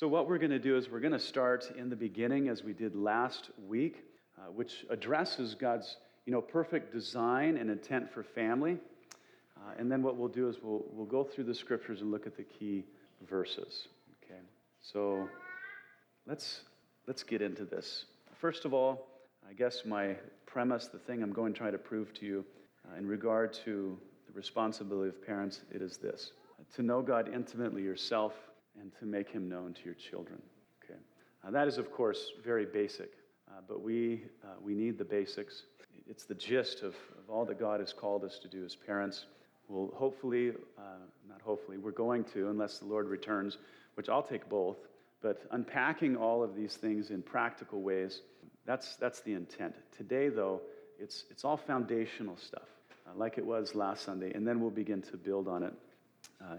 [0.00, 2.64] So, what we're going to do is we're going to start in the beginning as
[2.64, 4.02] we did last week,
[4.38, 8.78] uh, which addresses God's you know, perfect design and intent for family.
[9.58, 12.26] Uh, and then what we'll do is we'll, we'll go through the scriptures and look
[12.26, 12.82] at the key
[13.28, 13.88] verses.
[14.24, 14.40] Okay,
[14.80, 15.28] so
[16.26, 16.62] let's,
[17.06, 18.06] let's get into this.
[18.38, 19.06] First of all,
[19.46, 22.44] I guess my premise, the thing I'm going to try to prove to you
[22.90, 26.32] uh, in regard to the responsibility of parents, it is this
[26.76, 28.32] to know God intimately yourself
[28.80, 30.40] and to make him known to your children.
[30.84, 30.98] Okay,
[31.46, 33.12] uh, that is, of course, very basic,
[33.48, 35.62] uh, but we, uh, we need the basics.
[36.08, 39.26] It's the gist of, of all that God has called us to do as parents.
[39.68, 40.82] We'll hopefully, uh,
[41.28, 43.58] not hopefully, we're going to, unless the Lord returns,
[43.94, 44.76] which I'll take both,
[45.22, 48.22] but unpacking all of these things in practical ways,
[48.66, 49.74] that's, that's the intent.
[49.96, 50.60] Today, though,
[50.98, 52.68] it's, it's all foundational stuff,
[53.06, 55.74] uh, like it was last Sunday, and then we'll begin to build on it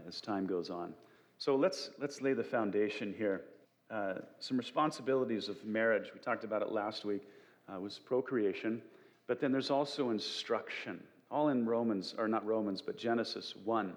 [0.07, 0.93] as time goes on.
[1.41, 3.45] So let's, let's lay the foundation here.
[3.89, 7.23] Uh, some responsibilities of marriage, we talked about it last week,
[7.67, 8.79] uh, was procreation,
[9.25, 11.01] but then there's also instruction,
[11.31, 13.91] all in Romans, or not Romans, but Genesis 1.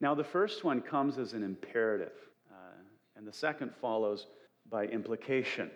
[0.00, 2.14] Now, the first one comes as an imperative,
[2.50, 2.74] uh,
[3.14, 4.26] and the second follows
[4.68, 5.70] by implication.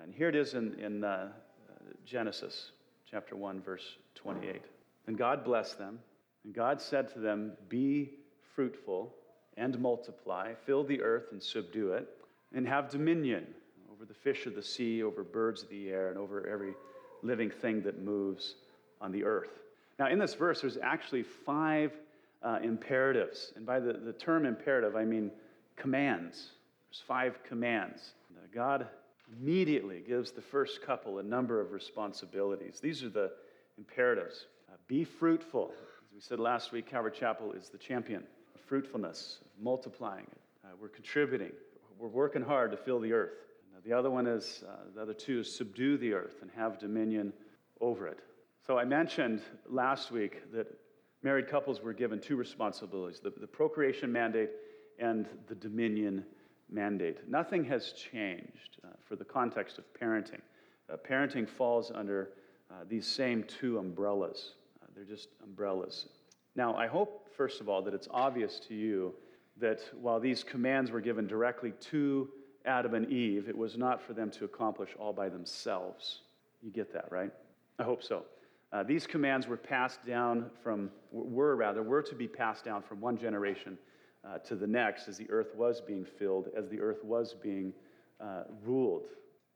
[0.00, 1.30] And here it is in, in uh,
[2.04, 2.70] Genesis
[3.10, 4.62] chapter 1, verse 28.
[5.08, 5.98] And God blessed them,
[6.44, 8.12] and God said to them, Be
[8.54, 9.12] fruitful
[9.58, 12.08] and multiply, fill the earth and subdue it,
[12.54, 13.46] and have dominion
[13.92, 16.72] over the fish of the sea, over birds of the air, and over every
[17.22, 18.54] living thing that moves
[19.00, 19.62] on the earth.
[19.98, 21.92] Now, in this verse, there's actually five
[22.42, 23.52] uh, imperatives.
[23.56, 25.32] And by the, the term imperative, I mean
[25.76, 26.50] commands.
[26.88, 28.12] There's five commands.
[28.30, 28.86] Uh, God
[29.40, 32.78] immediately gives the first couple a number of responsibilities.
[32.80, 33.32] These are the
[33.76, 34.46] imperatives.
[34.68, 35.72] Uh, be fruitful.
[35.72, 38.22] As we said last week, Calvary Chapel is the champion
[38.68, 40.40] fruitfulness, multiplying it.
[40.64, 41.52] Uh, we're contributing.
[41.98, 43.32] We're working hard to fill the earth.
[43.84, 47.32] The other one is, uh, the other two is subdue the earth and have dominion
[47.80, 48.18] over it.
[48.66, 50.66] So I mentioned last week that
[51.22, 54.50] married couples were given two responsibilities the, the procreation mandate
[54.98, 56.24] and the dominion
[56.70, 57.28] mandate.
[57.28, 60.42] Nothing has changed uh, for the context of parenting.
[60.92, 62.30] Uh, parenting falls under
[62.70, 64.52] uh, these same two umbrellas.
[64.82, 66.06] Uh, they're just umbrellas.
[66.56, 69.14] Now, I hope, first of all, that it's obvious to you
[69.58, 72.28] that while these commands were given directly to
[72.66, 76.22] Adam and Eve, it was not for them to accomplish all by themselves.
[76.60, 77.30] You get that, right?
[77.78, 78.24] I hope so.
[78.72, 83.00] Uh, these commands were passed down from, were rather, were to be passed down from
[83.00, 83.78] one generation
[84.28, 87.72] uh, to the next as the earth was being filled, as the earth was being
[88.20, 89.06] uh, ruled.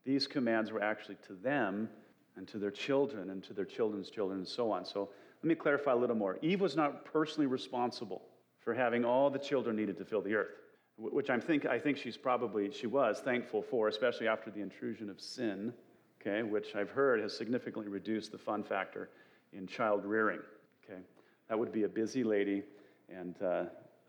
[0.07, 1.91] These commands were actually to them
[2.37, 4.85] and to their children and to their children's children and so on.
[4.85, 5.11] So
[5.43, 6.39] let me clarify a little more.
[6.41, 8.23] Eve was not personally responsible
[8.61, 10.55] for having all the children needed to fill the earth,
[10.97, 15.11] which I think, I think she's probably, she was thankful for, especially after the intrusion
[15.11, 15.73] of sin,
[16.21, 19.11] okay, which I've heard has significantly reduced the fun factor
[19.53, 20.41] in child rearing,
[20.85, 21.01] okay.
[21.49, 22.63] That would be a busy lady
[23.09, 23.65] and uh,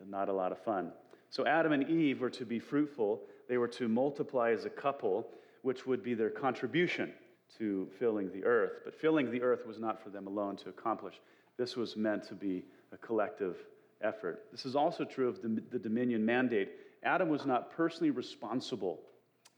[0.08, 0.92] not a lot of fun.
[1.32, 3.22] So Adam and Eve were to be fruitful.
[3.50, 5.28] They were to multiply as a couple,
[5.64, 7.12] which would be their contribution
[7.58, 8.82] to filling the earth.
[8.84, 11.16] But filling the earth was not for them alone to accomplish.
[11.58, 13.58] This was meant to be a collective
[14.02, 14.46] effort.
[14.52, 16.72] This is also true of the, the dominion mandate.
[17.04, 19.00] Adam was not personally responsible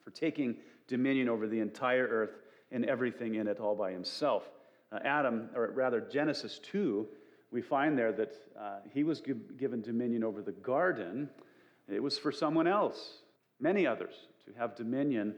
[0.04, 0.58] for taking
[0.88, 2.38] dominion over the entire earth
[2.72, 4.50] and everything in it all by himself.
[4.92, 7.08] Uh, Adam, or rather Genesis 2,
[7.52, 9.22] we find there that uh, he was
[9.58, 11.30] given dominion over the garden.
[11.88, 13.20] It was for someone else,
[13.60, 14.14] many others,
[14.46, 15.36] to have dominion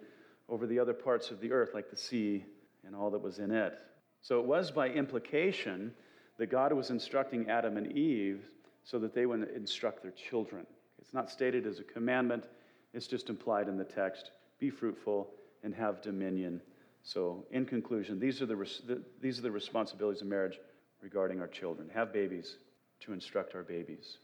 [0.50, 2.46] over the other parts of the earth, like the sea
[2.86, 3.78] and all that was in it.
[4.22, 5.94] So it was by implication
[6.38, 8.50] that God was instructing Adam and Eve
[8.84, 10.66] so that they would instruct their children.
[11.00, 12.46] It's not stated as a commandment,
[12.94, 15.30] it's just implied in the text be fruitful
[15.64, 16.62] and have dominion.
[17.04, 20.60] So, in conclusion, these are the, these are the responsibilities of marriage
[21.02, 21.90] regarding our children.
[21.94, 22.58] Have babies
[23.02, 24.18] to instruct our babies.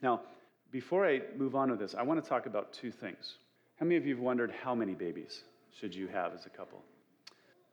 [0.00, 0.22] Now,
[0.70, 3.36] before I move on with this, I want to talk about two things.
[3.78, 5.42] How many of you have wondered how many babies?
[5.78, 6.82] Should you have as a couple?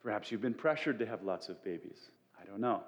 [0.01, 1.98] Perhaps you've been pressured to have lots of babies.
[2.42, 2.84] I don't know.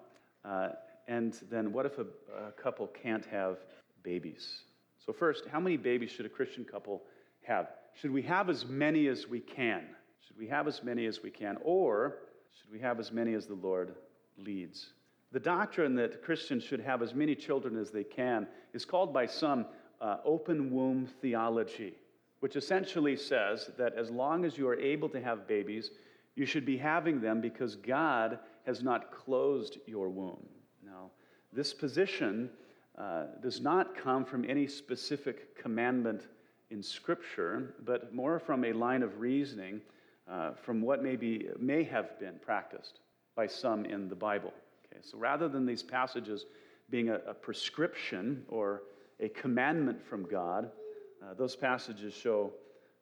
[0.45, 0.69] Uh,
[1.07, 2.05] and then what if a,
[2.47, 3.57] a couple can't have
[4.03, 4.61] babies?
[5.05, 7.03] So, first, how many babies should a Christian couple
[7.43, 7.67] have?
[7.95, 9.83] Should we have as many as we can?
[10.25, 11.57] Should we have as many as we can?
[11.63, 12.17] Or
[12.59, 13.95] should we have as many as the Lord
[14.37, 14.93] leads?
[15.33, 19.25] The doctrine that Christians should have as many children as they can is called by
[19.25, 19.65] some
[19.99, 21.95] uh, open womb theology
[22.41, 25.91] which essentially says that as long as you are able to have babies,
[26.35, 30.45] you should be having them because God has not closed your womb.
[30.83, 31.11] Now,
[31.53, 32.49] this position
[32.97, 36.27] uh, does not come from any specific commandment
[36.71, 39.79] in Scripture, but more from a line of reasoning
[40.29, 43.01] uh, from what maybe may have been practiced
[43.35, 44.53] by some in the Bible.
[44.85, 46.45] Okay, so rather than these passages
[46.89, 48.83] being a, a prescription or
[49.19, 50.71] a commandment from God,
[51.21, 52.51] uh, those passages show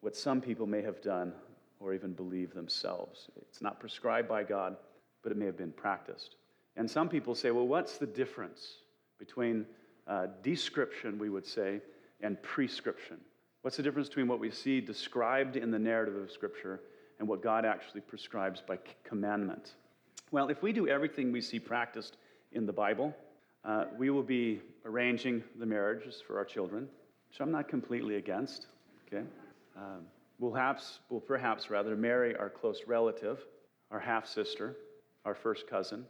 [0.02, 1.34] what some people may have done
[1.80, 3.30] or even believe themselves.
[3.42, 4.76] It's not prescribed by God,
[5.24, 6.36] but it may have been practiced.
[6.76, 8.78] And some people say, well, what's the difference
[9.18, 9.66] between
[10.08, 11.82] uh, description, we would say,
[12.22, 13.18] and prescription?
[13.62, 16.82] What's the difference between what we see described in the narrative of Scripture
[17.20, 19.74] and what God actually prescribes by commandment?
[20.32, 22.18] Well, if we do everything we see practiced
[22.54, 23.14] in the Bible,
[23.66, 26.88] uh, we will be arranging the marriages for our children,
[27.30, 28.68] which I'm not completely against.
[29.08, 29.24] Okay,
[29.78, 30.02] um,
[30.40, 33.46] we'll, perhaps, we'll perhaps rather marry our close relative,
[33.92, 34.76] our half sister,
[35.26, 36.06] our first cousin.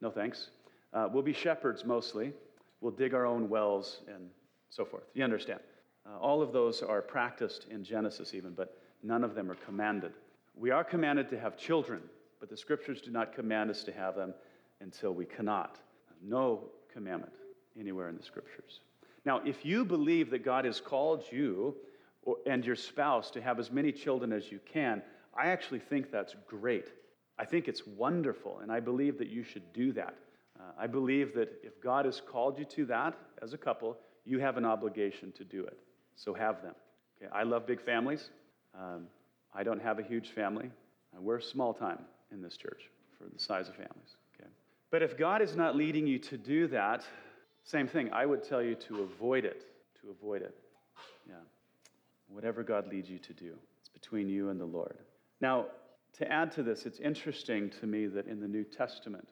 [0.00, 0.50] No thanks.
[0.92, 2.32] Uh, we'll be shepherds mostly.
[2.80, 4.28] We'll dig our own wells and
[4.70, 5.04] so forth.
[5.14, 5.60] You understand?
[6.06, 10.12] Uh, all of those are practiced in Genesis, even, but none of them are commanded.
[10.54, 12.02] We are commanded to have children,
[12.40, 14.34] but the scriptures do not command us to have them
[14.80, 15.78] until we cannot.
[16.22, 17.34] No commandment
[17.78, 18.80] anywhere in the scriptures.
[19.24, 21.76] Now, if you believe that God has called you
[22.46, 25.02] and your spouse to have as many children as you can,
[25.36, 26.92] I actually think that's great.
[27.38, 30.14] I think it's wonderful, and I believe that you should do that.
[30.58, 34.38] Uh, I believe that if God has called you to that as a couple, you
[34.38, 35.78] have an obligation to do it.
[36.16, 36.74] So have them.
[37.18, 38.30] Okay, I love big families.
[38.78, 39.08] Um,
[39.52, 40.70] I don't have a huge family.
[41.16, 41.98] Uh, we're small time
[42.32, 44.16] in this church for the size of families.
[44.38, 44.48] Okay,
[44.90, 47.04] but if God is not leading you to do that,
[47.64, 48.12] same thing.
[48.12, 49.62] I would tell you to avoid it.
[50.02, 50.54] To avoid it.
[51.26, 51.34] Yeah.
[52.28, 54.98] Whatever God leads you to do, it's between you and the Lord.
[55.40, 55.66] Now,
[56.18, 59.28] to add to this, it's interesting to me that in the New Testament,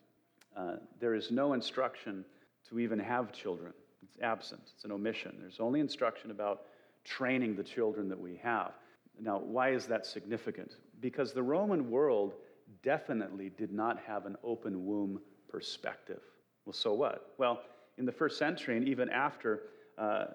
[0.57, 2.25] uh, there is no instruction
[2.69, 3.73] to even have children.
[4.03, 5.37] It's absent, it's an omission.
[5.41, 6.63] There's only instruction about
[7.05, 8.73] training the children that we have.
[9.21, 10.77] Now, why is that significant?
[11.01, 12.35] Because the Roman world
[12.83, 16.21] definitely did not have an open womb perspective.
[16.65, 17.33] Well, so what?
[17.39, 17.61] Well,
[17.99, 19.63] in the first century, and even after,
[19.99, 20.27] uh,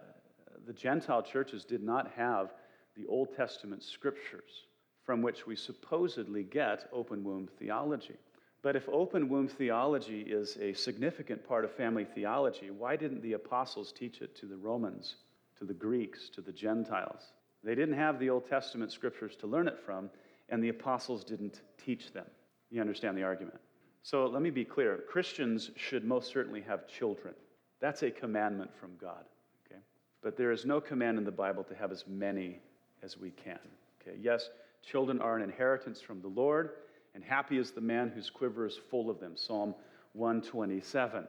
[0.65, 2.53] the Gentile churches did not have
[2.95, 4.67] the Old Testament scriptures
[5.03, 8.17] from which we supposedly get open womb theology.
[8.61, 13.33] But if open womb theology is a significant part of family theology, why didn't the
[13.33, 15.15] apostles teach it to the Romans,
[15.59, 17.31] to the Greeks, to the Gentiles?
[17.63, 20.09] They didn't have the Old Testament scriptures to learn it from,
[20.49, 22.25] and the apostles didn't teach them.
[22.69, 23.59] You understand the argument?
[24.03, 27.33] So let me be clear Christians should most certainly have children.
[27.79, 29.25] That's a commandment from God.
[29.65, 29.79] Okay?
[30.21, 32.59] But there is no command in the Bible to have as many
[33.03, 33.59] as we can.
[34.01, 34.17] Okay?
[34.19, 34.49] Yes,
[34.83, 36.71] children are an inheritance from the Lord
[37.17, 39.35] and happy is the man whose quiver is full of them.
[39.35, 39.73] Psalm
[40.13, 41.27] 127.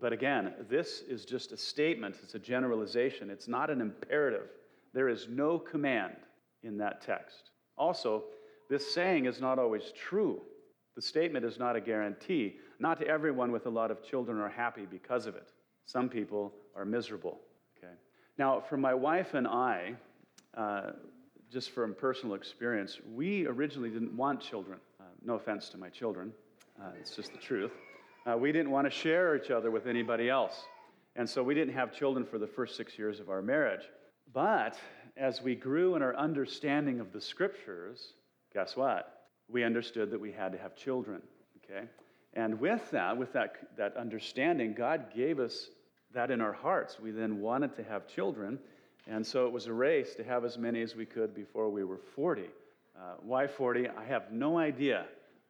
[0.00, 4.46] But again, this is just a statement, it's a generalization, it's not an imperative.
[4.92, 6.14] There is no command
[6.62, 7.50] in that text.
[7.76, 8.22] Also,
[8.70, 10.40] this saying is not always true.
[10.94, 12.58] The statement is not a guarantee.
[12.78, 15.50] Not everyone with a lot of children are happy because of it.
[15.86, 17.40] Some people are miserable.
[17.78, 17.92] Okay.
[18.38, 19.94] Now, for my wife and I,
[20.56, 20.92] uh,
[21.52, 24.78] just from personal experience, we originally didn't want children.
[25.26, 26.32] No offense to my children,
[26.78, 27.72] uh, it's just the truth.
[28.26, 30.64] Uh, we didn't want to share each other with anybody else.
[31.16, 33.84] And so we didn't have children for the first six years of our marriage.
[34.34, 34.76] But
[35.16, 38.12] as we grew in our understanding of the scriptures,
[38.52, 39.28] guess what?
[39.48, 41.22] We understood that we had to have children,
[41.64, 41.86] okay?
[42.34, 45.70] And with that, with that, that understanding, God gave us
[46.14, 46.98] that in our hearts.
[46.98, 48.58] We then wanted to have children.
[49.06, 51.84] And so it was a race to have as many as we could before we
[51.84, 52.44] were 40.
[52.96, 53.88] Uh, why 40?
[53.88, 55.06] I have no idea.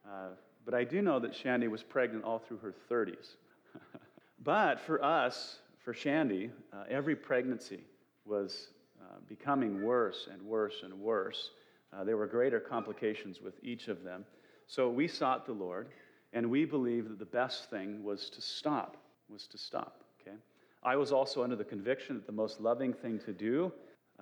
[0.06, 0.30] Uh,
[0.64, 3.36] but I do know that Shandy was pregnant all through her 30s.
[4.42, 7.84] but for us, for Shandy, uh, every pregnancy
[8.24, 8.68] was
[9.00, 11.50] uh, becoming worse and worse and worse.
[11.92, 14.24] Uh, there were greater complications with each of them.
[14.66, 15.88] So we sought the Lord,
[16.32, 18.96] and we believed that the best thing was to stop,
[19.28, 20.03] was to stop.
[20.84, 23.72] I was also under the conviction that the most loving thing to do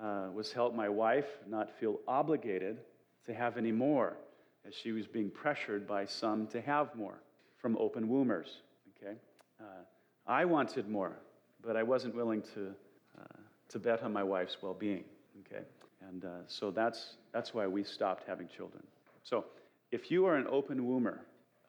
[0.01, 2.79] uh, was help my wife not feel obligated
[3.25, 4.17] to have any more,
[4.65, 7.21] as she was being pressured by some to have more
[7.57, 8.61] from open wombers.
[8.97, 9.15] Okay?
[9.59, 9.83] Uh,
[10.25, 11.17] I wanted more,
[11.61, 12.73] but I wasn't willing to,
[13.19, 13.39] uh,
[13.69, 15.03] to bet on my wife's well being.
[15.41, 15.63] Okay?
[16.09, 18.83] And uh, so that's, that's why we stopped having children.
[19.23, 19.45] So
[19.91, 21.19] if you are an open womber,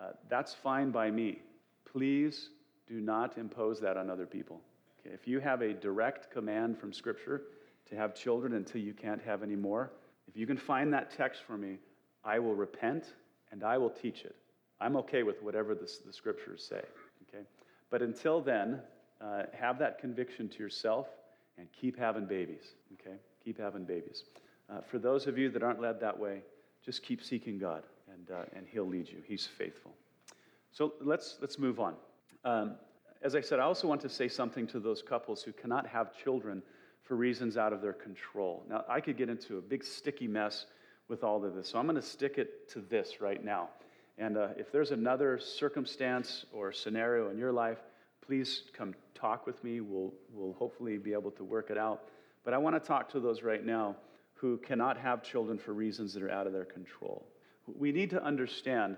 [0.01, 1.41] uh, that's fine by me.
[1.91, 2.51] Please
[2.89, 4.61] do not impose that on other people.
[5.05, 5.15] Okay?
[5.15, 7.43] If you have a direct command from Scripture
[7.89, 9.93] to have children until you can't have any more,
[10.29, 11.79] if you can find that text for me,
[12.25, 13.15] I will repent
[13.53, 14.37] and I will teach it.
[14.81, 16.81] I'm okay with whatever the, the scriptures say.
[17.29, 17.45] Okay?
[17.91, 18.81] But until then,
[19.21, 21.09] uh, have that conviction to yourself
[21.59, 22.75] and keep having babies.
[22.95, 23.17] Okay?
[23.45, 24.25] keep having babies.
[24.71, 26.41] Uh, for those of you that aren't led that way,
[26.85, 27.83] just keep seeking God,
[28.13, 29.19] and, uh, and He'll lead you.
[29.27, 29.93] He's faithful.
[30.73, 31.95] So let's, let's move on.
[32.45, 32.77] Um,
[33.23, 36.17] as I said, I also want to say something to those couples who cannot have
[36.17, 36.63] children
[37.03, 38.65] for reasons out of their control.
[38.69, 40.67] Now, I could get into a big sticky mess
[41.09, 43.69] with all of this, so I'm going to stick it to this right now.
[44.17, 47.79] And uh, if there's another circumstance or scenario in your life,
[48.27, 49.81] please come talk with me.
[49.81, 52.05] We'll, we'll hopefully be able to work it out.
[52.45, 53.97] But I want to talk to those right now
[54.35, 57.27] who cannot have children for reasons that are out of their control.
[57.67, 58.97] We need to understand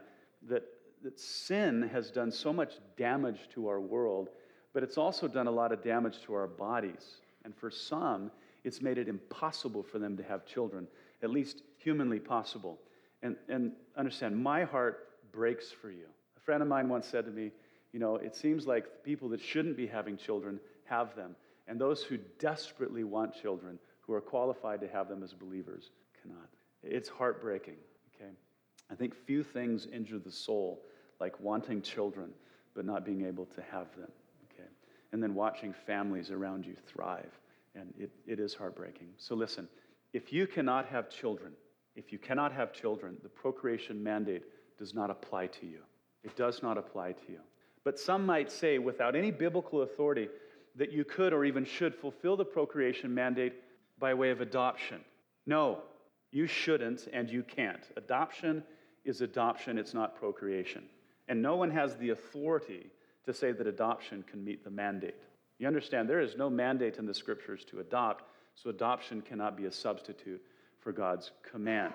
[0.48, 0.62] that,
[1.06, 4.28] that sin has done so much damage to our world,
[4.74, 7.18] but it's also done a lot of damage to our bodies.
[7.44, 8.32] And for some,
[8.64, 10.88] it's made it impossible for them to have children,
[11.22, 12.80] at least humanly possible.
[13.22, 16.06] And, and understand, my heart breaks for you.
[16.36, 17.52] A friend of mine once said to me,
[17.92, 21.36] You know, it seems like the people that shouldn't be having children have them,
[21.68, 26.48] and those who desperately want children, who are qualified to have them as believers, cannot.
[26.82, 27.76] It's heartbreaking,
[28.12, 28.32] okay?
[28.90, 30.82] I think few things injure the soul
[31.20, 32.30] like wanting children
[32.74, 34.10] but not being able to have them,
[34.52, 34.68] okay?
[35.12, 37.32] And then watching families around you thrive,
[37.74, 39.08] and it, it is heartbreaking.
[39.16, 39.68] So listen,
[40.12, 41.52] if you cannot have children,
[41.94, 44.42] if you cannot have children, the procreation mandate
[44.78, 45.80] does not apply to you.
[46.22, 47.40] It does not apply to you.
[47.84, 50.28] But some might say, without any biblical authority,
[50.74, 53.54] that you could or even should fulfill the procreation mandate
[53.98, 55.00] by way of adoption.
[55.46, 55.78] No,
[56.32, 57.82] you shouldn't and you can't.
[57.96, 58.62] Adoption
[59.04, 60.82] is adoption, it's not procreation.
[61.28, 62.90] And no one has the authority
[63.24, 65.22] to say that adoption can meet the mandate.
[65.58, 69.64] You understand, there is no mandate in the scriptures to adopt, so adoption cannot be
[69.64, 70.42] a substitute
[70.78, 71.94] for God's command.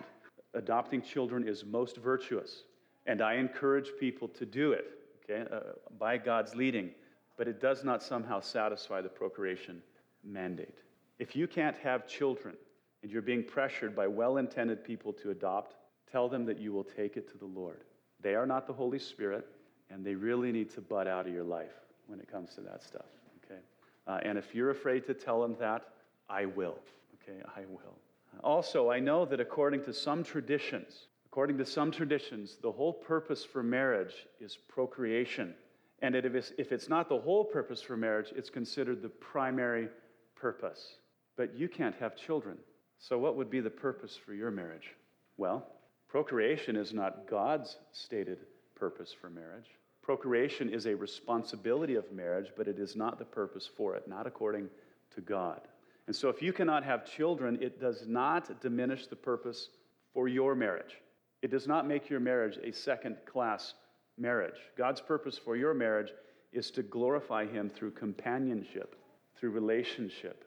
[0.53, 2.63] Adopting children is most virtuous,
[3.05, 4.85] and I encourage people to do it,
[5.23, 5.59] okay, uh,
[5.97, 6.91] by God's leading,
[7.37, 9.81] but it does not somehow satisfy the procreation
[10.23, 10.79] mandate.
[11.19, 12.55] If you can't have children
[13.01, 15.75] and you're being pressured by well intended people to adopt,
[16.11, 17.83] tell them that you will take it to the Lord.
[18.21, 19.47] They are not the Holy Spirit,
[19.89, 21.73] and they really need to butt out of your life
[22.07, 23.05] when it comes to that stuff,
[23.45, 23.59] okay?
[24.07, 25.89] Uh, and if you're afraid to tell them that,
[26.29, 26.77] I will,
[27.15, 27.41] okay?
[27.55, 27.97] I will.
[28.43, 33.43] Also, I know that according to some traditions, according to some traditions, the whole purpose
[33.43, 35.53] for marriage is procreation.
[36.01, 39.89] And if it's, if it's not the whole purpose for marriage, it's considered the primary
[40.35, 40.95] purpose.
[41.37, 42.57] But you can't have children.
[42.99, 44.95] So, what would be the purpose for your marriage?
[45.37, 45.65] Well,
[46.11, 48.39] procreation is not God's stated
[48.75, 49.69] purpose for marriage.
[50.01, 54.27] Procreation is a responsibility of marriage, but it is not the purpose for it, not
[54.27, 54.67] according
[55.15, 55.61] to God.
[56.07, 59.69] And so, if you cannot have children, it does not diminish the purpose
[60.13, 60.97] for your marriage.
[61.41, 63.75] It does not make your marriage a second class
[64.17, 64.59] marriage.
[64.77, 66.11] God's purpose for your marriage
[66.51, 68.97] is to glorify Him through companionship,
[69.37, 70.43] through relationship.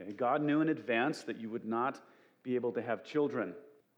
[0.00, 0.12] Okay?
[0.12, 2.00] God knew in advance that you would not
[2.44, 3.52] be able to have children.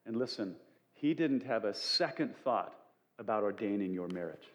[0.07, 0.57] And listen,
[1.01, 2.75] He didn't have a second thought
[3.19, 4.49] about ordaining your marriage.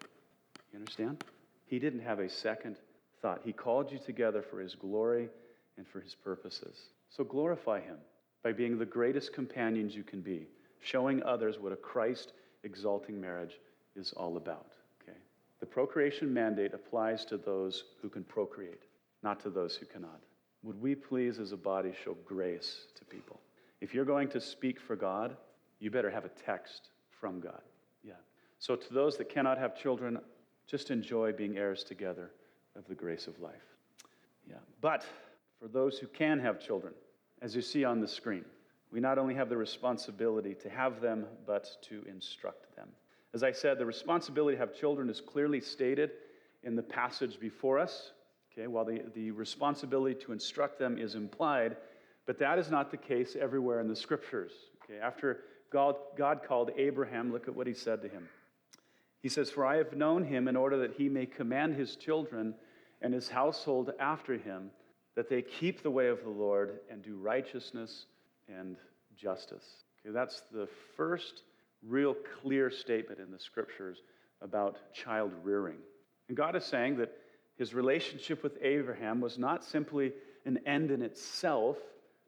[0.71, 1.23] You understand?
[1.65, 2.77] He didn't have a second
[3.21, 3.41] thought.
[3.43, 5.29] He called you together for His glory
[5.77, 6.89] and for his purposes.
[7.09, 7.97] So glorify him
[8.43, 10.47] by being the greatest companions you can be,
[10.81, 12.33] showing others what a Christ
[12.63, 13.59] exalting marriage
[13.95, 14.73] is all about.
[15.01, 15.17] Okay?
[15.59, 18.83] The procreation mandate applies to those who can procreate,
[19.23, 20.21] not to those who cannot.
[20.63, 23.39] Would we please, as a body, show grace to people?
[23.81, 25.35] If you're going to speak for God,
[25.83, 27.61] you better have a text from God.
[28.03, 28.13] Yeah.
[28.59, 30.19] So, to those that cannot have children,
[30.65, 32.31] just enjoy being heirs together
[32.75, 33.75] of the grace of life.
[34.49, 34.55] Yeah.
[34.81, 35.05] But
[35.59, 36.93] for those who can have children,
[37.43, 38.45] as you see on the screen.
[38.91, 42.87] We not only have the responsibility to have them, but to instruct them.
[43.33, 46.11] As I said, the responsibility to have children is clearly stated
[46.63, 48.11] in the passage before us,
[48.51, 51.75] okay, while the, the responsibility to instruct them is implied,
[52.25, 54.51] but that is not the case everywhere in the scriptures.
[54.83, 55.41] Okay, after
[55.73, 58.29] God, God called Abraham, look at what he said to him.
[59.21, 62.53] He says, For I have known him in order that he may command his children
[63.01, 64.69] and his household after him
[65.15, 68.05] that they keep the way of the Lord and do righteousness
[68.47, 68.77] and
[69.15, 69.65] justice.
[70.05, 71.43] Okay, that's the first
[71.85, 74.03] real clear statement in the scriptures
[74.41, 75.77] about child rearing.
[76.27, 77.11] And God is saying that
[77.57, 80.13] his relationship with Abraham was not simply
[80.45, 81.77] an end in itself,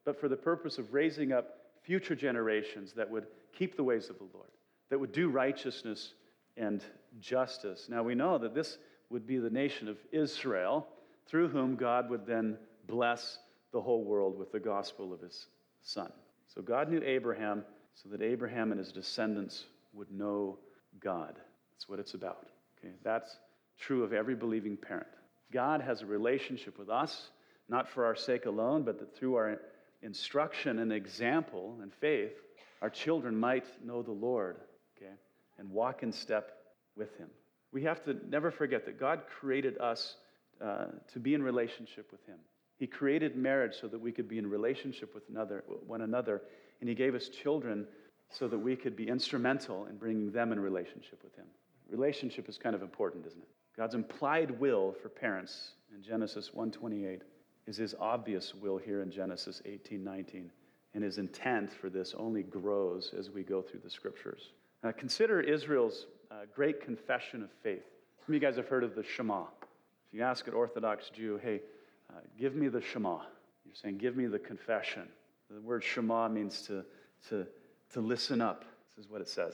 [0.03, 3.27] but for the purpose of raising up future generations that would
[3.57, 4.49] keep the ways of the Lord,
[4.89, 6.13] that would do righteousness
[6.57, 6.83] and
[7.19, 7.87] justice.
[7.89, 8.77] Now we know that this
[9.09, 10.87] would be the nation of Israel,
[11.27, 13.39] through whom God would then bless
[13.71, 15.47] the whole world with the gospel of his
[15.81, 16.11] son.
[16.47, 17.63] So God knew Abraham
[17.93, 20.57] so that Abraham and his descendants would know
[20.99, 21.35] God.
[21.73, 22.47] That's what it's about.
[22.79, 22.93] Okay?
[23.03, 23.37] That's
[23.79, 25.07] true of every believing parent.
[25.51, 27.29] God has a relationship with us,
[27.69, 29.59] not for our sake alone, but that through our
[30.05, 32.33] instruction and example and faith,
[32.81, 34.57] our children might know the Lord,
[34.95, 35.11] okay,
[35.57, 36.51] and walk in step
[36.95, 37.27] with Him.
[37.73, 40.15] We have to never forget that God created us
[40.63, 42.37] uh, to be in relationship with Him.
[42.77, 46.41] He created marriage so that we could be in relationship with another, one another,
[46.79, 47.87] and He gave us children
[48.29, 51.45] so that we could be instrumental in bringing them in relationship with Him.
[51.89, 53.49] Relationship is kind of important, isn't it?
[53.77, 57.21] God's implied will for parents in Genesis 1:28
[57.67, 60.49] is His obvious will here in Genesis 18:19,
[60.93, 64.51] and His intent for this only grows as we go through the Scriptures.
[64.83, 67.83] Now, consider Israel's uh, great confession of faith.
[68.25, 69.41] Some of you guys have heard of the Shema.
[69.41, 71.61] If you ask an Orthodox Jew, hey,
[72.09, 73.19] uh, give me the Shema,
[73.65, 75.07] you're saying, give me the confession.
[75.49, 76.83] The word Shema means to,
[77.29, 77.45] to,
[77.93, 78.65] to listen up.
[78.95, 79.53] This is what it says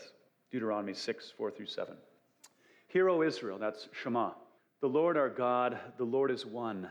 [0.51, 1.95] Deuteronomy 6, 4 through 7.
[2.87, 4.31] Hear, O Israel, that's Shema.
[4.81, 6.89] The Lord our God, the Lord is one.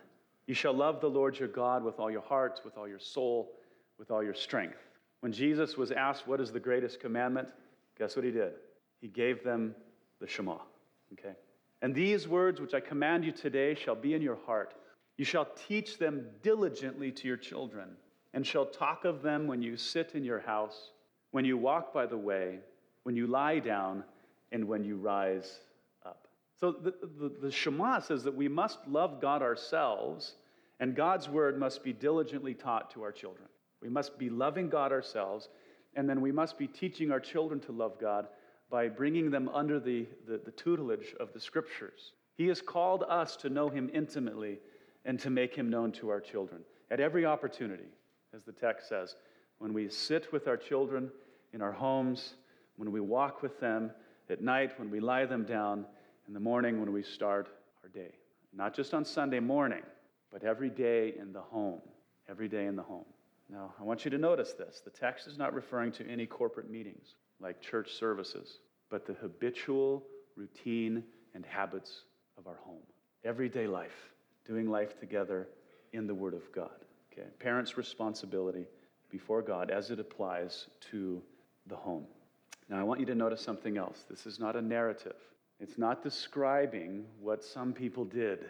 [0.50, 3.52] You shall love the Lord your God with all your heart, with all your soul,
[4.00, 4.80] with all your strength.
[5.20, 7.50] When Jesus was asked, What is the greatest commandment?
[7.96, 8.54] Guess what he did?
[9.00, 9.76] He gave them
[10.20, 10.56] the Shema.
[11.12, 11.36] Okay?
[11.82, 14.74] And these words which I command you today shall be in your heart.
[15.18, 17.90] You shall teach them diligently to your children,
[18.34, 20.90] and shall talk of them when you sit in your house,
[21.30, 22.58] when you walk by the way,
[23.04, 24.02] when you lie down,
[24.50, 25.60] and when you rise.
[26.60, 30.34] So the, the, the Shema says that we must love God ourselves,
[30.78, 33.48] and God's word must be diligently taught to our children.
[33.80, 35.48] We must be loving God ourselves,
[35.94, 38.28] and then we must be teaching our children to love God
[38.70, 42.12] by bringing them under the, the, the, tutelage of the scriptures.
[42.36, 44.60] He has called us to know him intimately
[45.04, 47.88] and to make him known to our children at every opportunity,
[48.34, 49.16] as the text says.
[49.58, 51.10] When we sit with our children
[51.52, 52.34] in our homes,
[52.76, 53.90] when we walk with them
[54.28, 55.84] at night, when we lie them down,
[56.30, 57.48] in the morning when we start
[57.82, 58.12] our day.
[58.52, 59.82] Not just on Sunday morning,
[60.30, 61.80] but every day in the home.
[62.28, 63.06] Every day in the home.
[63.48, 64.80] Now, I want you to notice this.
[64.84, 68.60] The text is not referring to any corporate meetings like church services,
[68.90, 70.04] but the habitual
[70.36, 71.02] routine
[71.34, 72.02] and habits
[72.38, 72.84] of our home.
[73.24, 74.12] Everyday life,
[74.46, 75.48] doing life together
[75.94, 76.84] in the Word of God.
[77.12, 77.26] Okay?
[77.40, 78.68] Parents' responsibility
[79.10, 81.20] before God as it applies to
[81.66, 82.06] the home.
[82.68, 84.04] Now, I want you to notice something else.
[84.08, 85.16] This is not a narrative,
[85.60, 88.46] it's not describing what some people did,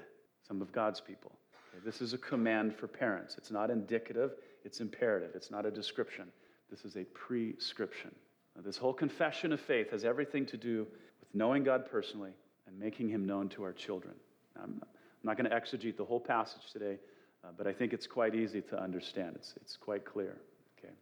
[0.46, 1.32] some of God's people.
[1.74, 1.84] Okay?
[1.84, 3.34] This is a command for parents.
[3.36, 4.32] It's not indicative,
[4.64, 5.30] it's imperative.
[5.34, 6.26] It's not a description.
[6.70, 8.14] This is a prescription.
[8.54, 10.86] Now, this whole confession of faith has everything to do
[11.20, 12.32] with knowing God personally
[12.66, 14.14] and making him known to our children.
[14.56, 14.80] Now, I'm
[15.24, 16.98] not going to exegete the whole passage today,
[17.42, 19.32] uh, but I think it's quite easy to understand.
[19.36, 20.36] It's, it's quite clear.
[20.78, 20.92] Okay.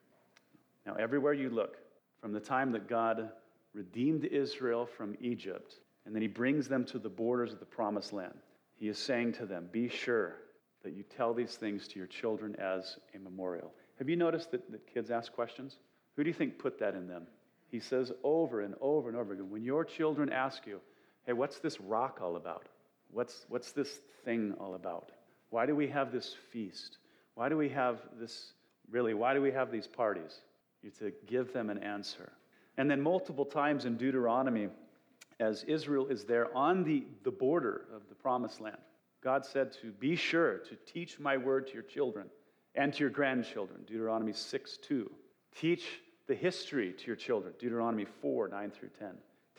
[0.87, 1.79] Now, everywhere you look,
[2.21, 3.31] from the time that God
[3.75, 5.75] redeemed Israel from Egypt,
[6.09, 8.33] and then he brings them to the borders of the promised land,
[8.77, 10.37] he is saying to them, Be sure
[10.83, 13.75] that you tell these things to your children as a memorial.
[13.99, 15.77] Have you noticed that, that kids ask questions?
[16.17, 17.27] Who do you think put that in them?
[17.71, 20.81] He says over and over and over again when your children ask you,
[21.27, 22.71] hey, what's this rock all about?
[23.11, 25.11] What's, what's this thing all about?
[25.51, 26.97] Why do we have this feast?
[27.35, 28.55] Why do we have this,
[28.91, 30.41] really, why do we have these parties?
[30.83, 32.33] You to give them an answer.
[32.79, 34.69] And then multiple times in Deuteronomy,
[35.41, 38.79] as Israel is there on the, the border of the promised land,
[39.23, 42.27] God said to be sure to teach my word to your children
[42.75, 45.11] and to your grandchildren, Deuteronomy 6 2.
[45.57, 49.09] Teach the history to your children, Deuteronomy 4 9 through 10.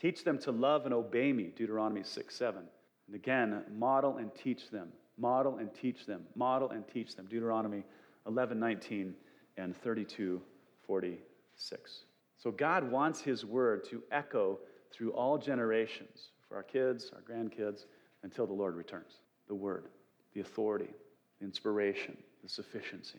[0.00, 2.62] Teach them to love and obey me, Deuteronomy 6 7.
[3.06, 4.88] And again, model and teach them,
[5.18, 7.84] model and teach them, model and teach them, Deuteronomy
[8.26, 9.14] 11 19
[9.56, 10.40] and 32
[10.86, 12.04] 46.
[12.38, 14.58] So God wants his word to echo
[14.90, 17.86] through all generations for our kids, our grandkids,
[18.22, 19.20] until the Lord returns.
[19.48, 19.88] The word,
[20.34, 20.90] the authority,
[21.38, 23.18] the inspiration, the sufficiency.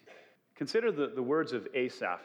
[0.55, 2.21] Consider the, the words of Asaph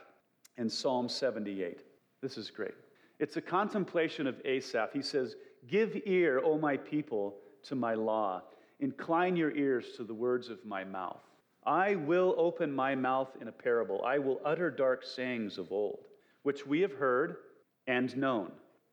[0.59, 1.81] in Psalm 78.
[2.23, 2.75] This is great.
[3.19, 4.91] It's a contemplation of Asaph.
[4.93, 8.43] He says, Give ear, O my people, to my law.
[8.81, 11.23] Incline your ears to the words of my mouth.
[11.65, 14.05] I will open my mouth in a parable.
[14.05, 16.05] I will utter dark sayings of old,
[16.43, 17.39] which we have heard
[17.87, 18.53] and known,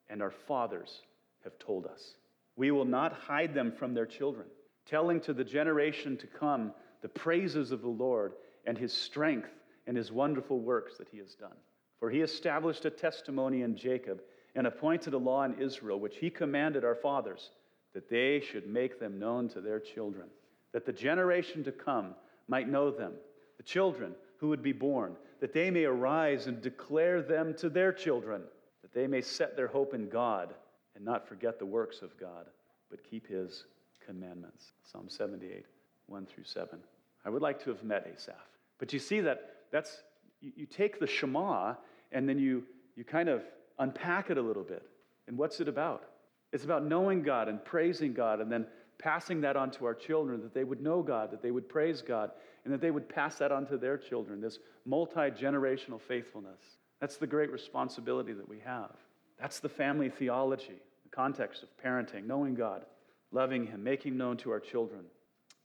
[0.09, 1.01] and our fathers
[1.43, 2.15] have told us.
[2.55, 4.47] We will not hide them from their children,
[4.85, 8.33] telling to the generation to come the praises of the Lord
[8.65, 9.49] and his strength
[9.87, 11.57] and his wonderful works that he has done.
[11.99, 14.21] For he established a testimony in Jacob
[14.55, 17.51] and appointed a law in Israel, which he commanded our fathers,
[17.93, 20.27] that they should make them known to their children,
[20.71, 22.15] that the generation to come
[22.47, 23.13] might know them,
[23.57, 27.91] the children who would be born, that they may arise and declare them to their
[27.91, 28.43] children,
[28.93, 30.53] they may set their hope in God
[30.95, 32.47] and not forget the works of God,
[32.89, 33.65] but keep his
[34.05, 34.73] commandments.
[34.83, 35.65] Psalm 78,
[36.07, 36.79] 1 through 7.
[37.25, 38.35] I would like to have met Asaph.
[38.77, 40.03] But you see that That's,
[40.41, 41.75] you, you take the Shema
[42.11, 42.63] and then you,
[42.95, 43.43] you kind of
[43.79, 44.83] unpack it a little bit.
[45.27, 46.03] And what's it about?
[46.51, 48.67] It's about knowing God and praising God and then
[48.99, 52.01] passing that on to our children, that they would know God, that they would praise
[52.01, 52.31] God,
[52.63, 56.61] and that they would pass that on to their children, this multi generational faithfulness.
[57.03, 58.95] That's the great responsibility that we have.
[59.37, 62.85] That's the family theology, the context of parenting, knowing God,
[63.33, 65.01] loving Him, making known to our children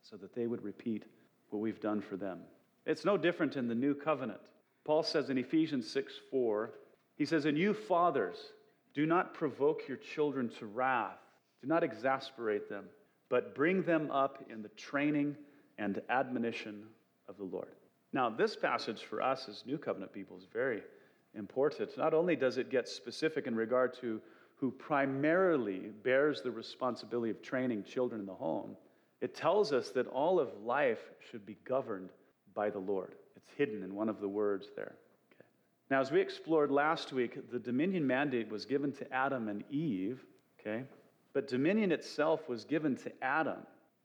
[0.02, 1.04] so that they would repeat
[1.50, 2.40] what we've done for them.
[2.86, 4.40] It's no different in the new covenant.
[4.84, 6.72] Paul says in Ephesians 6 4,
[7.14, 8.38] he says, And you fathers,
[8.92, 11.20] do not provoke your children to wrath,
[11.62, 12.86] do not exasperate them,
[13.28, 15.36] but bring them up in the training
[15.78, 16.82] and admonition
[17.28, 17.76] of the Lord.
[18.12, 20.82] Now, this passage for us as New Covenant people is very
[21.38, 21.96] important.
[21.96, 24.20] Not only does it get specific in regard to
[24.56, 28.76] who primarily bears the responsibility of training children in the home,
[29.20, 32.10] it tells us that all of life should be governed
[32.54, 33.14] by the Lord.
[33.36, 34.96] It's hidden in one of the words there.
[35.32, 35.46] Okay.
[35.90, 40.24] Now, as we explored last week, the dominion mandate was given to Adam and Eve,
[40.60, 40.84] okay?
[41.32, 43.58] But dominion itself was given to Adam.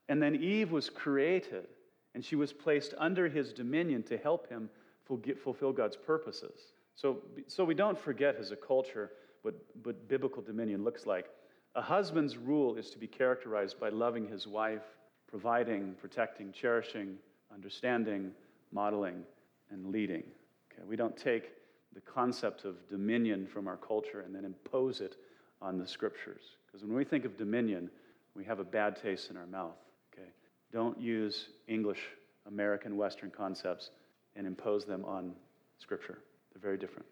[0.09, 1.67] And then Eve was created,
[2.13, 4.69] and she was placed under his dominion to help him
[5.05, 6.73] fulfill God's purposes.
[6.95, 11.27] So, so we don't forget as a culture what, what biblical dominion looks like.
[11.75, 14.83] A husband's rule is to be characterized by loving his wife,
[15.27, 17.17] providing, protecting, cherishing,
[17.53, 18.31] understanding,
[18.71, 19.23] modeling,
[19.71, 20.23] and leading.
[20.71, 21.49] Okay, we don't take
[21.93, 25.15] the concept of dominion from our culture and then impose it
[25.61, 26.43] on the scriptures.
[26.65, 27.89] Because when we think of dominion,
[28.35, 29.77] we have a bad taste in our mouth.
[30.13, 30.27] Okay?
[30.71, 32.01] Don't use English,
[32.47, 33.91] American, Western concepts
[34.35, 35.33] and impose them on
[35.77, 36.19] scripture.
[36.53, 37.05] They're very different.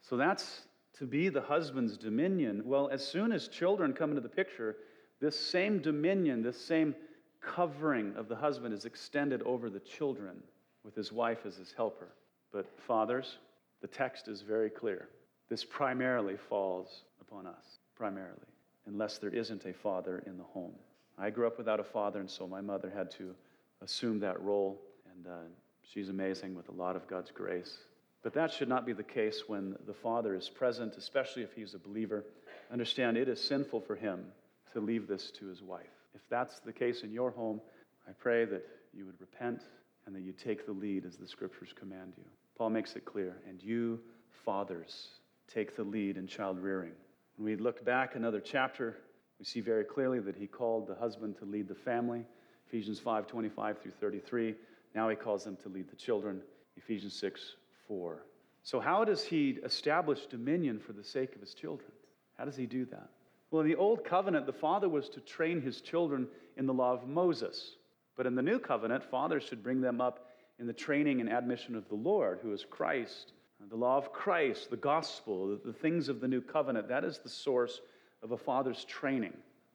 [0.00, 0.62] So that's
[0.98, 2.62] to be the husband's dominion.
[2.64, 4.76] Well, as soon as children come into the picture,
[5.20, 6.94] this same dominion, this same
[7.40, 10.42] covering of the husband is extended over the children
[10.84, 12.08] with his wife as his helper.
[12.52, 13.38] But, fathers,
[13.80, 15.08] the text is very clear.
[15.48, 18.46] This primarily falls upon us, primarily,
[18.86, 20.74] unless there isn't a father in the home.
[21.18, 23.34] I grew up without a father, and so my mother had to
[23.80, 24.80] assume that role,
[25.14, 25.36] and uh,
[25.82, 27.78] she's amazing with a lot of God's grace.
[28.22, 31.74] But that should not be the case when the father is present, especially if he's
[31.74, 32.24] a believer.
[32.70, 34.24] Understand it is sinful for him
[34.72, 35.90] to leave this to his wife.
[36.14, 37.60] If that's the case in your home,
[38.08, 39.62] I pray that you would repent
[40.06, 42.24] and that you take the lead as the scriptures command you.
[42.56, 44.00] Paul makes it clear, and you,
[44.44, 45.08] fathers,
[45.52, 46.92] take the lead in child rearing.
[47.36, 48.96] When we look back another chapter,
[49.38, 52.24] we see very clearly that he called the husband to lead the family,
[52.68, 54.54] Ephesians 5 25 through 33.
[54.94, 56.42] Now he calls them to lead the children,
[56.76, 57.56] Ephesians 6
[57.88, 58.22] 4.
[58.62, 61.90] So, how does he establish dominion for the sake of his children?
[62.38, 63.08] How does he do that?
[63.50, 66.92] Well, in the Old Covenant, the father was to train his children in the law
[66.92, 67.76] of Moses.
[68.16, 71.74] But in the New Covenant, fathers should bring them up in the training and admission
[71.74, 73.32] of the Lord, who is Christ.
[73.68, 77.28] The law of Christ, the gospel, the things of the New Covenant, that is the
[77.28, 77.80] source
[78.22, 79.34] of a father's training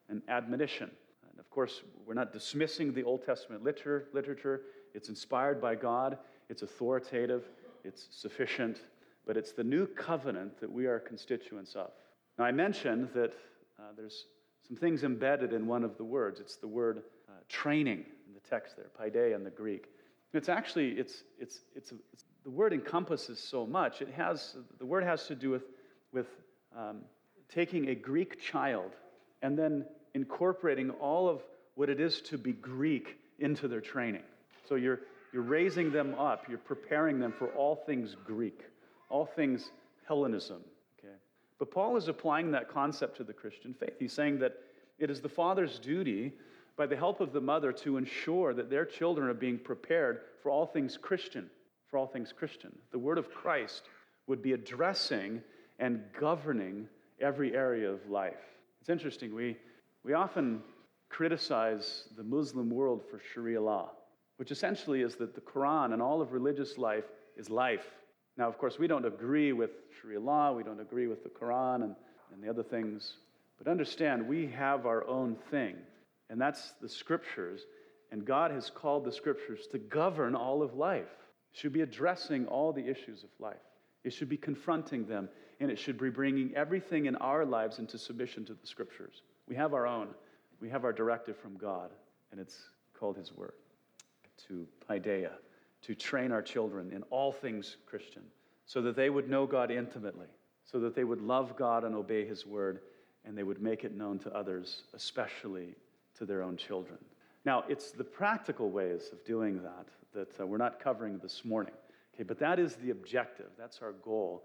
[0.09, 0.91] and admonition.
[1.29, 4.61] And of course, we're not dismissing the Old Testament literature.
[4.93, 6.17] It's inspired by God,
[6.49, 7.49] it's authoritative,
[7.83, 8.81] it's sufficient,
[9.25, 11.91] but it's the new covenant that we are constituents of.
[12.37, 13.33] Now, I mentioned that
[13.79, 14.25] uh, there's
[14.67, 16.39] some things embedded in one of the words.
[16.39, 19.87] It's the word uh, training in the text there, paideia in the Greek.
[20.33, 24.01] It's actually, it's, it's, it's, it's, the word encompasses so much.
[24.01, 25.63] It has, the word has to do with,
[26.11, 26.27] with
[26.77, 27.01] um,
[27.49, 28.91] taking a Greek child
[29.41, 31.41] and then incorporating all of
[31.75, 34.23] what it is to be Greek into their training.
[34.67, 35.01] So you're,
[35.33, 38.61] you're raising them up, you're preparing them for all things Greek,
[39.09, 39.71] all things
[40.07, 40.61] Hellenism.
[40.99, 41.13] Okay?
[41.59, 43.95] But Paul is applying that concept to the Christian faith.
[43.99, 44.57] He's saying that
[44.99, 46.33] it is the father's duty,
[46.77, 50.49] by the help of the mother, to ensure that their children are being prepared for
[50.49, 51.49] all things Christian.
[51.89, 52.75] For all things Christian.
[52.91, 53.83] The word of Christ
[54.27, 55.41] would be addressing
[55.79, 56.87] and governing
[57.21, 58.33] every area of life.
[58.81, 59.57] It's interesting, we,
[60.03, 60.61] we often
[61.09, 63.91] criticize the Muslim world for Sharia law
[64.37, 67.85] which essentially is that the Quran and all of religious life is life.
[68.37, 71.83] Now, of course, we don't agree with Sharia law, we don't agree with the Quran
[71.83, 71.95] and,
[72.33, 73.17] and the other things,
[73.57, 75.75] but understand we have our own thing,
[76.29, 77.65] and that's the scriptures.
[78.09, 81.09] And God has called the scriptures to govern all of life.
[81.51, 83.57] It should be addressing all the issues of life.
[84.05, 85.27] It should be confronting them,
[85.59, 89.23] and it should be bringing everything in our lives into submission to the scriptures.
[89.49, 90.09] We have our own.
[90.61, 91.91] We have our directive from God,
[92.31, 92.57] and it's
[92.97, 93.53] called His Word
[94.47, 95.31] to paideia,
[95.83, 98.23] to train our children in all things Christian,
[98.65, 100.27] so that they would know God intimately,
[100.65, 102.79] so that they would love God and obey His word,
[103.25, 105.75] and they would make it known to others, especially
[106.17, 106.97] to their own children.
[107.45, 111.73] Now, it's the practical ways of doing that that uh, we're not covering this morning.
[112.15, 113.47] Okay, but that is the objective.
[113.57, 114.43] That's our goal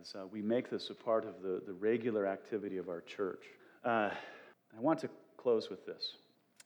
[0.00, 3.44] as uh, we make this a part of the, the regular activity of our church.
[3.84, 4.10] Uh,
[4.76, 6.16] I want to close with this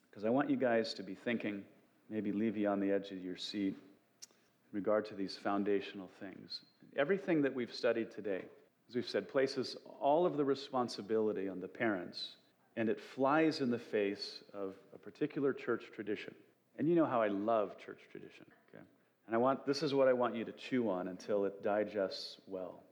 [0.09, 1.63] because I want you guys to be thinking,
[2.09, 6.61] maybe leave you on the edge of your seat in regard to these foundational things.
[6.97, 8.43] Everything that we've studied today,
[8.89, 12.37] as we've said, places all of the responsibility on the parents,
[12.77, 16.35] and it flies in the face of a particular church tradition.
[16.79, 18.85] And you know how I love church tradition, okay?
[19.27, 22.37] And I want this is what I want you to chew on until it digests
[22.47, 22.83] well.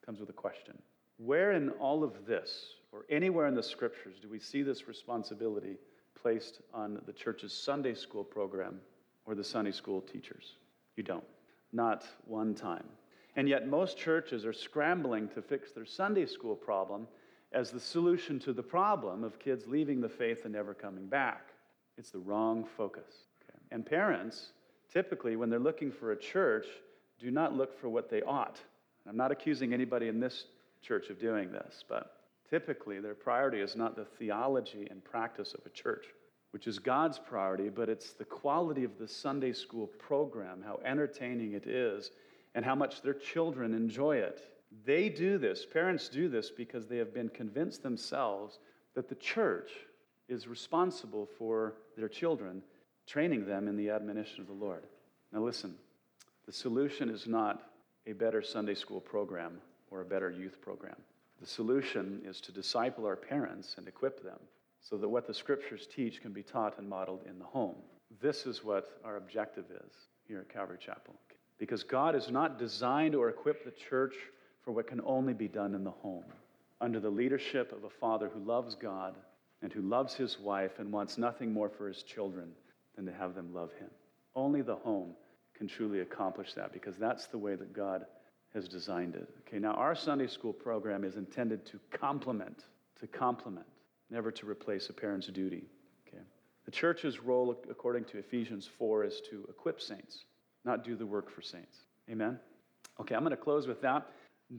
[0.00, 0.78] It comes with a question.
[1.18, 5.76] Where in all of this, or anywhere in the scriptures, do we see this responsibility
[6.24, 8.80] placed on the church's Sunday school program
[9.26, 10.52] or the Sunday school teachers?
[10.96, 11.24] You don't.
[11.70, 12.86] Not one time.
[13.36, 17.06] And yet, most churches are scrambling to fix their Sunday school problem
[17.52, 21.50] as the solution to the problem of kids leaving the faith and never coming back.
[21.98, 23.26] It's the wrong focus.
[23.42, 23.58] Okay?
[23.70, 24.52] And parents,
[24.90, 26.66] typically, when they're looking for a church,
[27.18, 28.58] do not look for what they ought.
[29.06, 30.46] I'm not accusing anybody in this
[30.80, 35.64] church of doing this, but typically their priority is not the theology and practice of
[35.66, 36.06] a church,
[36.52, 41.54] which is God's priority, but it's the quality of the Sunday school program, how entertaining
[41.54, 42.10] it is,
[42.54, 44.40] and how much their children enjoy it.
[44.84, 48.58] They do this, parents do this because they have been convinced themselves
[48.94, 49.70] that the church
[50.28, 52.62] is responsible for their children,
[53.06, 54.84] training them in the admonition of the Lord.
[55.32, 55.74] Now, listen,
[56.46, 57.62] the solution is not
[58.06, 60.96] a better Sunday school program or a better youth program.
[61.40, 64.38] The solution is to disciple our parents and equip them
[64.80, 67.76] so that what the scriptures teach can be taught and modeled in the home.
[68.20, 69.92] This is what our objective is
[70.26, 71.14] here at Calvary Chapel.
[71.58, 74.14] Because God has not designed or equipped the church
[74.62, 76.24] for what can only be done in the home,
[76.80, 79.14] under the leadership of a father who loves God
[79.62, 82.50] and who loves his wife and wants nothing more for his children
[82.96, 83.90] than to have them love him.
[84.34, 85.14] Only the home
[85.56, 88.06] can truly accomplish that because that's the way that God
[88.54, 89.28] has designed it.
[89.46, 92.64] Okay, now our Sunday school program is intended to complement,
[93.00, 93.66] to complement,
[94.10, 95.64] never to replace a parent's duty.
[96.06, 96.22] Okay.
[96.64, 100.24] The church's role, according to Ephesians 4, is to equip saints,
[100.64, 101.78] not do the work for saints.
[102.10, 102.38] Amen?
[103.00, 104.06] Okay, I'm going to close with that.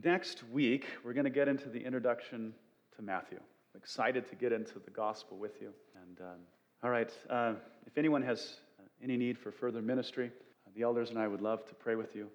[0.02, 2.52] Next week, we're going to get into the introduction
[2.96, 3.38] to Matthew.
[3.38, 5.72] I'm excited to get into the gospel with you.
[6.02, 6.40] And um,
[6.82, 7.54] all right, uh,
[7.86, 8.56] if anyone has
[9.02, 10.30] any need for further ministry,
[10.74, 12.28] the elders and I would love to pray with you.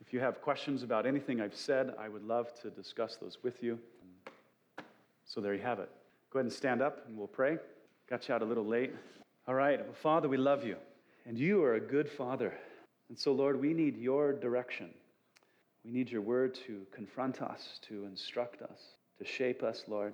[0.00, 3.62] If you have questions about anything I've said, I would love to discuss those with
[3.62, 3.78] you.
[5.24, 5.90] So there you have it.
[6.30, 7.58] Go ahead and stand up and we'll pray.
[8.08, 8.94] Got you out a little late.
[9.48, 9.80] All right.
[9.80, 10.76] Well, Father, we love you.
[11.24, 12.54] And you are a good Father.
[13.08, 14.90] And so, Lord, we need your direction.
[15.84, 18.80] We need your word to confront us, to instruct us,
[19.18, 20.12] to shape us, Lord,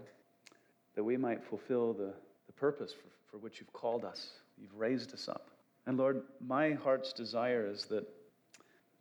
[0.94, 2.12] that we might fulfill the,
[2.46, 4.32] the purpose for, for which you've called us.
[4.58, 5.48] You've raised us up.
[5.86, 8.06] And Lord, my heart's desire is that,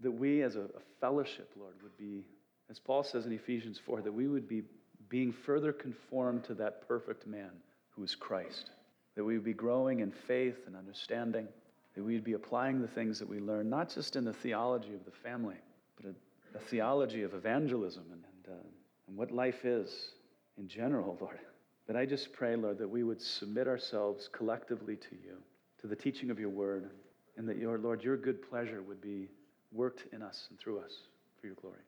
[0.01, 0.65] that we as a,
[0.99, 2.23] fellowship, Lord, would be,
[2.69, 4.61] as Paul says in Ephesians 4, that we would be
[5.09, 7.49] being further conformed to that perfect man
[7.89, 8.69] who is Christ.
[9.15, 11.47] That we would be growing in faith and understanding.
[11.95, 14.93] That we would be applying the things that we learn, not just in the theology
[14.93, 15.57] of the family,
[15.97, 18.67] but a, a theology of evangelism and, and, uh,
[19.07, 20.11] and what life is
[20.57, 21.39] in general, Lord.
[21.87, 25.37] But I just pray, Lord, that we would submit ourselves collectively to you
[25.81, 26.91] to the teaching of your word,
[27.37, 29.27] and that your Lord, your good pleasure would be
[29.71, 30.93] worked in us and through us
[31.39, 31.79] for your glory.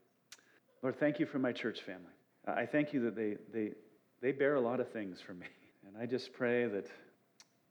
[0.82, 2.12] Lord, thank you for my church family.
[2.46, 3.72] I thank you that they, they,
[4.22, 5.48] they bear a lot of things for me.
[5.86, 6.88] And I just pray that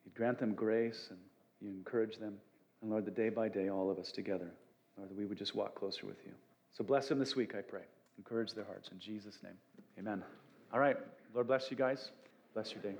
[0.05, 1.19] you'd grant them grace and
[1.63, 2.35] you encourage them.
[2.83, 4.53] And Lord, that day by day, all of us together,
[4.99, 6.33] Lord, that we would just walk closer with you.
[6.77, 7.85] So bless them this week, I pray.
[8.19, 9.57] Encourage their hearts in Jesus' name.
[9.99, 10.23] Amen.
[10.75, 10.99] All right.
[11.35, 12.11] Lord bless you guys.
[12.53, 12.95] Bless your day.